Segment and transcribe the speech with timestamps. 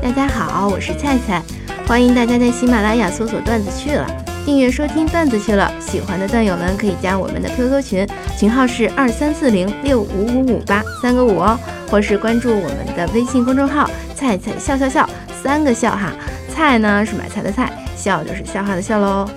[0.00, 1.42] 大家好，我是菜菜，
[1.86, 4.06] 欢迎大家在喜马拉雅搜索“段子去了”，
[4.46, 5.70] 订阅收听“段子去了”。
[5.80, 8.08] 喜欢的段友们可以加我们的 QQ 群，
[8.38, 11.58] 群号是二三四零六五五五八三个五哦，
[11.90, 15.08] 或是关注我们的微信公众号“菜菜笑笑笑”，
[15.42, 16.12] 三个笑哈，
[16.48, 19.28] 菜呢是买菜的菜，笑就是笑话的笑喽。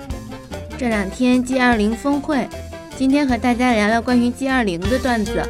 [0.78, 2.48] 这两天 G 二零峰会，
[2.96, 5.42] 今天和大家聊聊关于 G 二零的段子。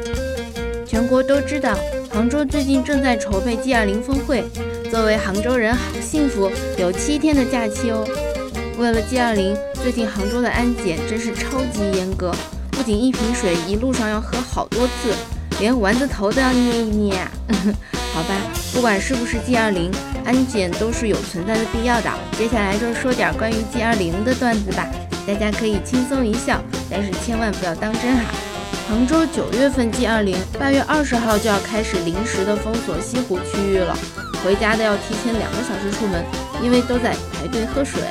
[0.85, 1.75] 全国都知道，
[2.11, 4.43] 杭州最近正在筹备 G 二零峰会。
[4.93, 8.07] 作为杭州人，好幸福，有七天的假期哦。
[8.77, 12.31] 为了 G 二零，最近杭州的安检真是超级严格，
[12.69, 15.11] 不仅一瓶水一路上要喝好多次，
[15.59, 17.15] 连丸子头都要捏一捏。
[18.13, 18.35] 好吧，
[18.71, 19.89] 不管是不是 G 二零，
[20.23, 22.11] 安检都是有存在的必要的。
[22.37, 24.87] 接下来就说点关于 G 二零的段子吧，
[25.25, 28.25] 大家可以轻松一笑，但是千万不要当真哈。
[28.87, 33.97] 杭州九月份 G 二零，八月二十号就要开始临时的封锁西湖区域了。
[34.43, 36.23] 回家的要提前两个小时出门，
[36.61, 38.01] 因为都在排队喝水。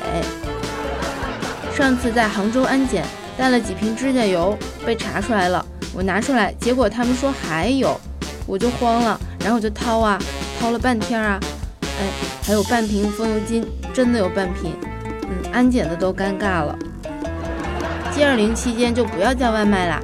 [1.77, 3.05] 上次在杭州安检
[3.37, 5.65] 带了几瓶指甲油，被查出来了。
[5.95, 8.01] 我拿出来，结果他们说还有，
[8.47, 10.19] 我就慌了，然后我就掏啊，
[10.59, 11.39] 掏了半天啊，
[11.83, 12.09] 哎，
[12.43, 14.73] 还有半瓶风油精，真的有半瓶。
[15.05, 16.79] 嗯，安检的都尴尬了。
[18.15, 20.01] G 二零期间就不要叫外卖啦，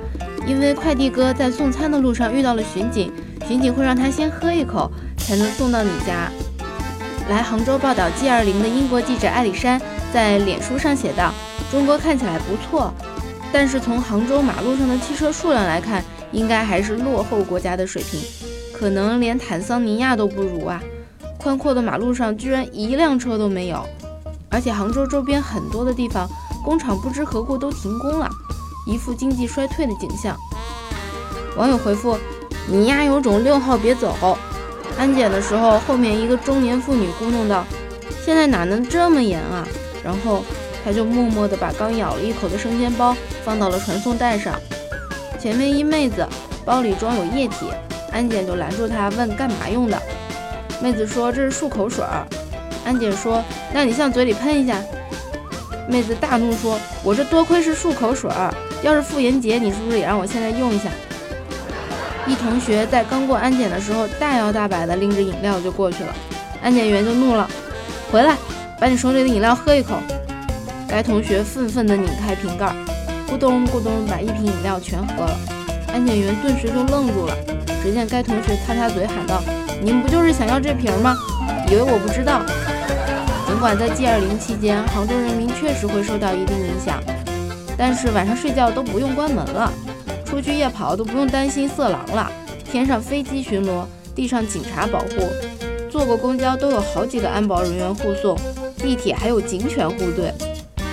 [0.47, 3.13] 因为快递哥在送餐的路上遇到了巡警，
[3.47, 4.91] 巡警会让他先喝一口。
[5.29, 6.31] 才能送到你家。
[7.29, 9.79] 来杭州报道 G 二零的英国记者艾里珊
[10.11, 11.35] 在脸书上写道
[11.71, 12.91] ：“中国看起来不错，
[13.53, 18.19] 但是从杭州马路上的汽车数量来看，应该还是落后国家的水平，
[18.73, 20.81] 可能连坦桑尼亚都不如啊！
[21.37, 23.87] 宽阔的马路上居然一辆车都没有，
[24.49, 26.27] 而且杭州周边很多的地方
[26.65, 28.31] 工厂不知何故都停工了，
[28.87, 30.35] 一副经济衰退的景象。”
[31.55, 32.17] 网友回复
[32.67, 34.17] ：“你丫有种，六号别走。”
[34.99, 37.65] 安检的时候，后面一个中年妇女咕哝道
[38.25, 39.67] ：“现在哪能这么严啊？”
[40.05, 40.45] 然后
[40.85, 44.61] 她就默默地把刚咬了一口的生煎包放到了传送带上。
[45.39, 46.27] 前面一妹子
[46.65, 47.67] 包里装有液体，
[48.11, 49.97] 安检就拦住她问干嘛用的。
[50.83, 52.05] 妹子说这是漱口水。
[52.85, 53.43] 安检说
[53.73, 54.83] ：“那你向嘴里喷一下。”
[55.89, 58.31] 妹子大怒说：“我这多亏是漱口水，
[58.83, 60.91] 要是妇炎洁，你是不是也让我现在用一下？”
[62.29, 66.15] 一同学在刚过安检的时候，大摇大摆地拎着饮料就过去了，
[66.63, 67.49] 安检员就怒了
[68.13, 68.37] ：“回来，
[68.79, 69.95] 把你手里的饮料喝一口。”
[70.87, 72.67] 该同学愤愤地拧开瓶盖，
[73.31, 75.39] 咕咚咕咚把一瓶饮料全喝了。
[75.93, 77.35] 安检员顿时就愣住了，
[77.83, 79.43] 只见该同学擦擦嘴喊道
[79.81, 81.17] ：“你们不就是想要这瓶吗？
[81.71, 82.43] 以为我不知道？”
[83.49, 87.03] 尽管在 G 二零期间，杭州人民确实会受到一定影响，
[87.77, 89.73] 但是晚上睡觉都不用关门了。
[90.29, 92.31] 出去夜跑都不用担心色狼了，
[92.71, 93.85] 天上飞机巡逻，
[94.15, 95.27] 地上警察保护，
[95.91, 98.37] 坐过公交都有好几个安保人员护送，
[98.77, 100.31] 地铁还有警犬护队，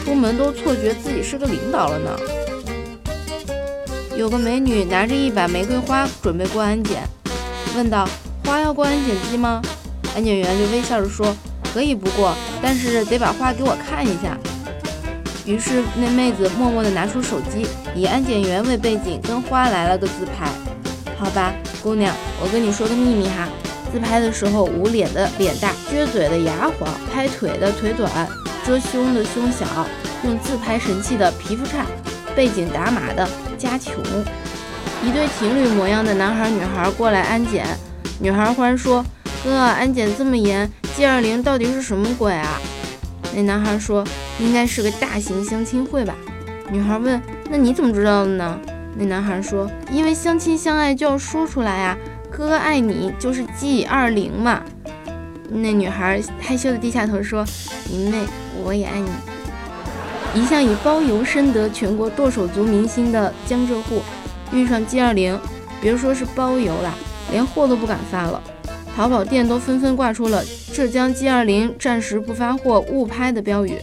[0.06, 2.18] 出门都错觉自己是个领导了呢。
[4.16, 7.04] 有个美女拿着一把玫瑰花准备过安检，
[7.76, 8.08] 问道
[8.46, 9.62] ：“花要过安检机吗？”
[10.16, 11.36] 安检员就微笑着说
[11.74, 14.38] ：“可以不过，但是得把花给我看一下。”
[15.46, 20.50] 于是那妹子默默地拿出手机，以安检员为背景，跟花来了个自拍。
[21.18, 23.48] 好吧，姑娘，我跟你说个秘密哈，
[23.92, 28.28] 自拍的时候捂脸的脸大，撅嘴的牙黄，拍腿的腿短，
[28.66, 29.66] 遮胸的胸小，
[30.24, 31.86] 用自拍神器的皮肤差，
[32.36, 33.28] 背景打码的
[33.58, 33.94] 家穷。
[35.04, 37.68] 一对情侣模样的男孩女孩过来安检，
[38.20, 39.06] 女孩忽然说
[39.44, 42.60] ：“哥，安检这么严，G 二零到底是什么鬼啊？”
[43.36, 44.04] 那男孩说。
[44.40, 46.16] 应该是个大型相亲会吧？
[46.72, 48.60] 女孩问：“那你怎么知道的呢？”
[48.98, 51.98] 那男孩说：“因为相亲相爱就要说出来啊，
[52.32, 54.62] 哥哥爱你就是 G 二零嘛。”
[55.50, 57.46] 那女孩害羞的低下头说
[57.92, 58.26] ：“你妹，
[58.64, 59.10] 我也爱你。”
[60.34, 64.02] 一向以包邮深得全国剁手族民心的江浙沪，
[64.52, 65.40] 遇上 G 二零，
[65.80, 66.94] 别说是包邮了，
[67.32, 68.42] 连货都不敢发了。
[68.96, 70.44] 淘宝店都纷纷挂出了
[70.74, 73.78] “浙江 G 二零暂时不发货，误拍”的标语。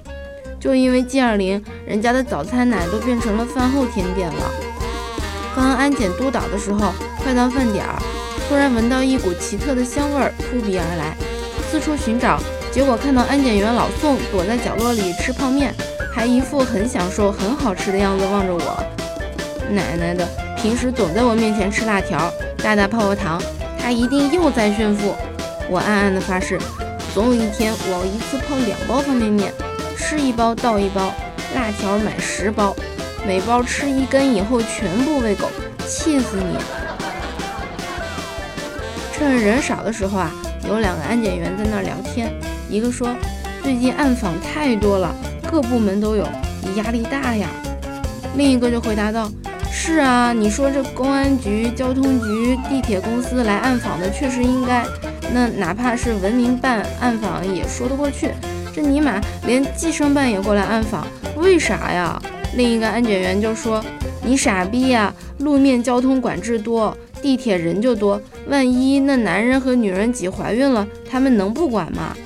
[0.62, 4.48] 就因为 G 二零，人家的早餐奶都变成了饭后甜点了。
[5.56, 8.00] 刚安检督导的时候，快到饭点儿，
[8.48, 11.16] 突然闻到一股奇特的香味儿扑鼻而来，
[11.68, 12.38] 四处寻找，
[12.70, 15.74] 结果看到安检员老宋躲在角落里吃泡面，
[16.14, 18.84] 还一副很享受、很好吃的样子望着我。
[19.68, 20.24] 奶奶的，
[20.56, 23.42] 平时总在我面前吃辣条、大大泡泡糖，
[23.76, 25.12] 他一定又在炫富。
[25.68, 26.56] 我暗暗的发誓，
[27.12, 29.52] 总有一天我要一次泡两包方便面。
[30.02, 31.14] 吃一包倒一包，
[31.54, 32.74] 辣条买十包，
[33.26, 35.48] 每包吃一根以后全部喂狗，
[35.86, 36.58] 气死你！
[39.14, 40.30] 趁人少的时候啊，
[40.68, 42.30] 有两个安检员在那儿聊天，
[42.68, 43.08] 一个说
[43.62, 45.14] 最近暗访太多了，
[45.48, 46.28] 各部门都有，
[46.62, 47.48] 你压力大呀。
[48.36, 49.30] 另一个就回答道：
[49.70, 54.84] 是啊，你说这公安局、交通局、地铁公司来暗访的确实应该，
[55.32, 58.32] 那哪怕是文明办暗访也说得过去。
[58.74, 62.20] 这尼玛连计生办也过来暗访，为啥呀？
[62.56, 63.84] 另一个安检员就说：
[64.24, 66.96] 你傻逼呀，路面交通管制多。
[67.20, 72.16] 地铁人就多，万一那男人和女人挤怀孕了，他们能不管吗？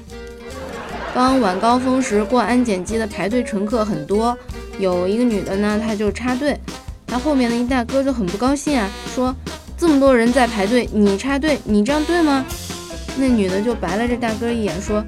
[1.13, 4.35] 刚晚高峰时过安检机的排队乘客很多，
[4.79, 6.59] 有一个女的呢，她就插队，
[7.07, 9.37] 她后面的一大哥就很不高兴啊，说
[9.77, 12.47] 这么多人在排队，你插队，你这样对吗？
[13.19, 15.05] 那女的就白了这大哥一眼，说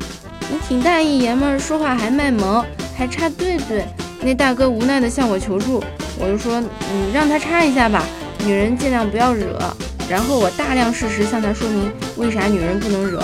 [0.51, 2.65] 你挺大一爷们儿，说话还卖萌，
[2.97, 3.85] 还插队队。
[4.21, 5.83] 那大哥无奈的向我求助，
[6.19, 8.03] 我就说你让他插一下吧。
[8.45, 9.59] 女人尽量不要惹，
[10.09, 13.23] 然后我大量事实向他说明为啥女人不能惹。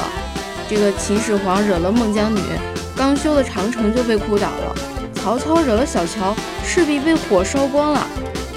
[0.68, 2.40] 这个秦始皇惹了孟姜女，
[2.94, 4.74] 刚修的长城就被哭倒了；
[5.14, 8.06] 曹操惹了小乔，势必被火烧光了；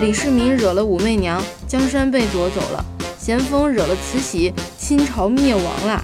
[0.01, 2.83] 李世民惹了武媚娘，江山被夺走了；
[3.17, 6.01] 咸丰惹了慈禧，清朝灭亡了；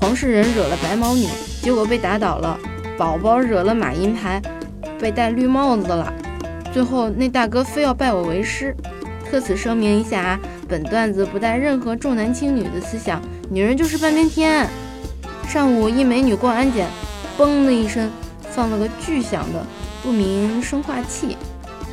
[0.00, 1.28] 黄世仁惹了白毛女，
[1.62, 2.58] 结果被打倒了；
[2.98, 4.40] 宝宝惹了马银牌，
[4.98, 6.12] 被戴绿帽子了；
[6.72, 8.74] 最后那大哥非要拜我为师。
[9.30, 14.68] 特此声明一下啊，本段子不带任何重男轻女的思想，女人就是半边天。
[15.46, 16.88] 上午一美女过安检，
[17.38, 18.10] 嘣的一声
[18.50, 19.64] 放了个巨响的
[20.02, 21.36] 不明生化器，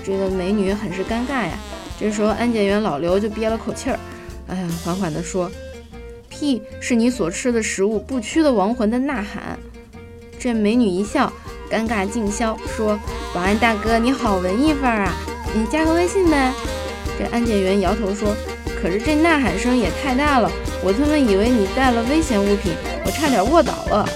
[0.04, 1.52] 这个美女很是尴尬呀。
[2.00, 4.00] 这时候安检员老刘就憋了口气儿，
[4.48, 5.52] 哎呀，缓缓地说
[6.40, 9.58] ：“屁是你所吃的食物，不屈的亡魂的呐喊。”
[10.38, 11.34] 这美女一笑，
[11.72, 13.00] 尴尬尽消，说
[13.34, 15.14] ：“保安大哥你好文艺范儿啊，
[15.56, 16.54] 你加个微信呗。”
[17.18, 18.36] 这安检员摇头说
[18.80, 20.52] ：“可是这呐喊声也太大了，
[20.84, 22.72] 我他妈以为你带了危险物品，
[23.04, 24.08] 我差点卧倒了。”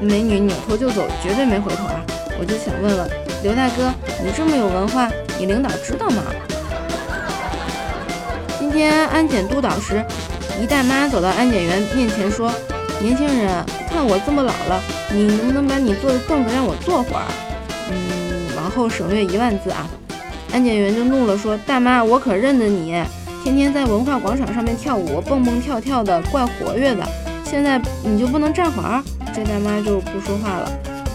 [0.00, 2.02] 美女扭头就走，绝对没回头啊！
[2.40, 3.06] 我就想问了，
[3.42, 3.92] 刘大哥，
[4.24, 6.22] 你这么有文化，你领导知道吗？
[8.58, 10.02] 今天安检督导时，
[10.60, 12.52] 一大妈走到安检员面前说
[13.00, 17.24] ：“年轻人，看我这么老了，你能不能把你坐的凳子让我坐会儿？
[17.90, 19.88] 嗯，往后省略一万字啊。”
[20.52, 23.02] 安检员就怒了，说：“大妈，我可认得你，
[23.42, 27.08] 天天在文化广场上面跳舞，蹦蹦跳跳的，怪活跃的。
[27.42, 29.02] 现在你就不能站会儿？”
[29.32, 30.70] 这大妈就不说话了。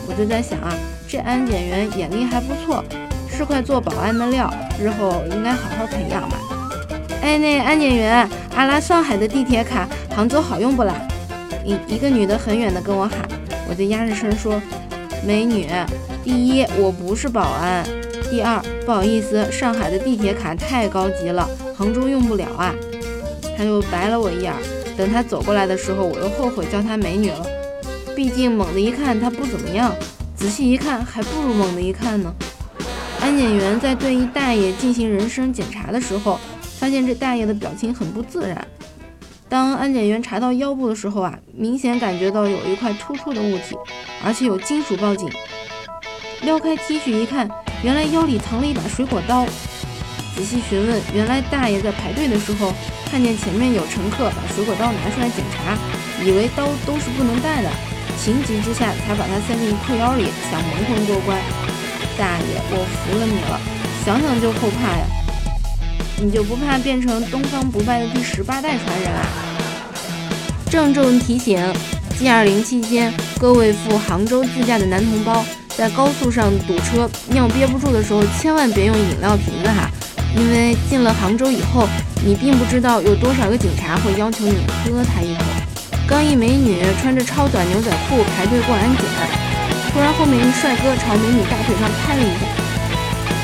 [0.07, 0.74] 我就在想啊，
[1.07, 2.83] 这安检员眼力还不错，
[3.30, 4.51] 是块做保安的料，
[4.81, 6.39] 日后应该好好培养吧。
[7.21, 10.96] 哎，那安检员，阿拉上海的地铁卡，杭州好用不啦？
[11.66, 13.19] 一一个女的很远的跟我喊，
[13.69, 14.62] 我就压着声说
[15.28, 15.68] ：“美女，
[16.24, 17.86] 第一，我不是保安。”
[18.31, 21.48] 第二，不好意思，上海的地铁卡太高级了，
[21.78, 22.74] 杭州用不了啊。
[23.57, 24.54] 他就白了我一眼。
[24.98, 27.46] 等他走过来的时候，我又后悔叫他美女了。
[28.16, 29.94] 毕竟猛的一看他不怎么样，
[30.34, 32.34] 仔细一看还不如猛的一看呢。
[33.19, 36.40] 安检员在对一大爷进行人身检查的时候，
[36.85, 38.55] 发现这大爷的表情很不自然。
[39.49, 43.75] 当安检员查到腰部的时候啊，明显感觉到有一块突出的物体，
[44.23, 45.27] 而且有金属报警。
[46.43, 47.49] 撩开 T 恤一看。
[47.83, 49.47] 原来腰里藏了一把水果刀，
[50.35, 52.71] 仔细询问，原来大爷在排队的时候
[53.09, 55.75] 看见前面有乘客把水果刀拿出来检查，
[56.23, 57.69] 以为刀都是不能带的，
[58.21, 61.39] 情急之下才把它塞进裤腰里，想蒙混过关。
[62.15, 63.59] 大爷，我服了你了，
[64.06, 65.06] 想想就后怕呀！
[66.22, 69.28] 你就不怕变成东方不败的第十八代传人啊？
[70.69, 71.62] 郑重提醒
[72.19, 75.44] ：G20 期间，各位赴杭州自驾的男同胞。
[75.76, 79.92] 在高速上堵车尿憋不住的时候，千万别用饮料瓶子哈，
[80.34, 81.86] 因为进了杭州以后，
[82.26, 84.56] 你并不知道有多少个警察会要求你
[84.86, 85.44] 喝他一口。
[86.07, 89.06] 刚一美女穿着超短牛仔裤排队过安检，
[89.92, 92.48] 突然后面一帅哥朝美女大腿上拍了一下，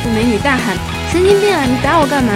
[0.05, 0.77] 这美女大喊
[1.11, 2.31] ：“神经病啊，你打我干嘛？”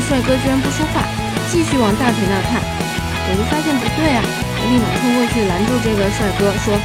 [0.00, 1.02] 帅哥居然不说话，
[1.50, 6.78] 继续往大腿那看，我就发现不对啊，我立马冲过去拦住这个帅哥说。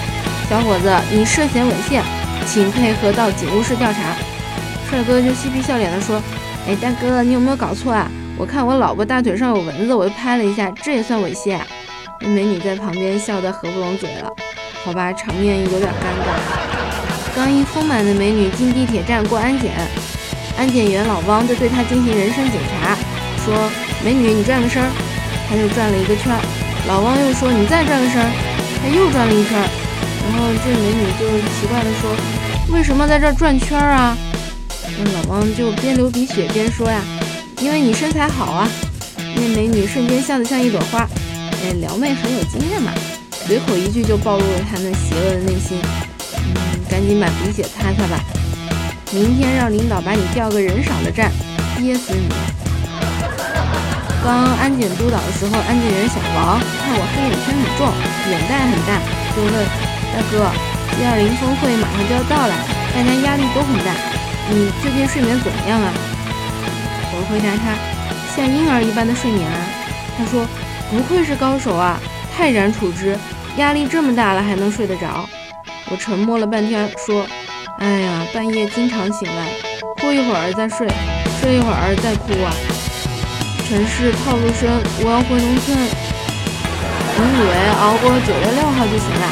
[0.50, 2.01] 小伙子，你涉嫌猥亵，
[2.46, 4.13] 请配合到警务室调查。
[4.89, 6.22] 帅哥就嬉皮笑脸的说
[6.67, 8.12] ：“哎，大哥，你有没有搞错啊？
[8.38, 11.58] 我看我老婆大腿上有蚊子，我就拍了一下，这也算猥亵？”
[12.20, 14.29] 那美女在旁边笑得合不拢嘴了。
[14.84, 17.36] 好吧，场面有点尴尬。
[17.36, 19.72] 刚一丰满的美女进地铁站过安检，
[20.57, 22.95] 安检员老汪就对她进行人身检查，
[23.43, 23.53] 说
[24.03, 24.81] ：“美女，你转个身。”
[25.50, 26.31] 她就转了一个圈。
[26.88, 28.22] 老汪又说：“你再转个身。”
[28.81, 29.57] 她又转了一圈。
[29.57, 32.15] 然后这美女就奇怪的说
[32.74, 34.17] ：“为什么在这转圈啊？”
[34.98, 37.01] 那老王就边流鼻血边说呀
[37.60, 38.69] ：“因为你身材好啊。”
[39.17, 41.07] 那美女瞬间笑得像一朵花。
[41.65, 42.91] 哎，撩妹很有经验嘛，
[43.48, 45.79] 随口一句就暴露了他那邪恶的内心。
[46.45, 46.55] 嗯，
[46.89, 48.24] 赶紧把鼻血擦擦吧，
[49.13, 51.32] 明天让领导把你调个人少的站，
[51.77, 52.27] 憋死你！
[54.24, 57.93] 刚安检督导的时候，安检员小王看我黑眼圈很重，
[58.32, 58.98] 眼袋很大，
[59.36, 59.53] 就问
[60.10, 60.50] 大哥
[60.98, 62.55] ：“G20 峰会马上就要到了，
[62.96, 63.93] 大家压力都很大，
[64.50, 65.93] 你最近睡眠怎么样啊？”
[67.13, 67.77] 我回答他
[68.36, 69.62] ：“像婴儿一般的睡眠啊。”
[70.17, 70.43] 他说
[70.89, 72.00] ：“不愧是高手啊，
[72.36, 73.15] 泰然处之，
[73.58, 75.29] 压力这么大了还能睡得着。”
[75.91, 77.27] 我沉默了半天，说
[77.80, 79.50] ：“哎呀，半夜经常醒来，
[80.00, 80.88] 哭一会儿再睡，
[81.39, 82.53] 睡一会儿再哭啊。
[83.68, 84.70] 城市套路深，
[85.03, 85.77] 我要回农村。
[87.15, 87.51] 你以为
[87.82, 89.25] 熬过九月六号就行了？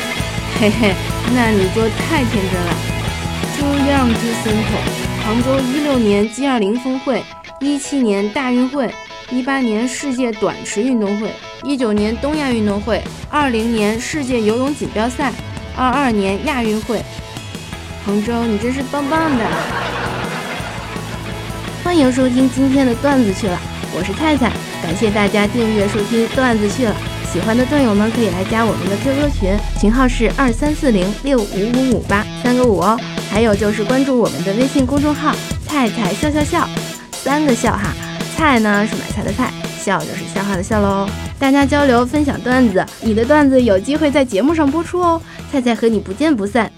[0.60, 0.94] 嘿嘿，
[1.34, 2.72] 那你就太天真了。
[3.58, 4.84] Too young too simple。
[5.24, 7.24] 杭州一六年 G20 峰会，
[7.60, 8.94] 一七年大运会，
[9.30, 11.32] 一八年世界短池运动会，
[11.64, 15.32] 一九年东亚运动会，二零年世界游泳锦标赛。”
[15.74, 17.02] 二二年亚运会，
[18.04, 19.46] 杭州，你真是棒棒的！
[21.84, 23.60] 欢迎收听今天的段子去了，
[23.96, 26.96] 我是菜菜，感谢大家订阅收听段子去了。
[27.32, 33.00] 喜欢的段友们可以来加我们的 QQ 群，群号是二三四零六五五五八三个五哦。
[33.30, 35.36] 还有就是关注我们的微信公众号
[35.68, 36.68] “菜菜笑笑笑”，
[37.14, 37.94] 三个笑哈，
[38.36, 41.08] 菜呢是买菜的菜，笑就是笑话的笑喽。
[41.38, 45.22] 大家交流分享段子，你的段子有机会在节目上播出哦。
[45.52, 46.70] 菜菜和你不见不散。